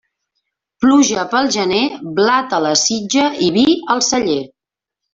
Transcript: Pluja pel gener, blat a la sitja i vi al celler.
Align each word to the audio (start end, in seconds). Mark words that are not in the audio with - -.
Pluja 0.85 1.25
pel 1.33 1.51
gener, 1.57 1.83
blat 2.21 2.57
a 2.59 2.63
la 2.69 2.75
sitja 2.87 3.31
i 3.49 3.55
vi 3.61 3.71
al 3.97 4.07
celler. 4.13 4.43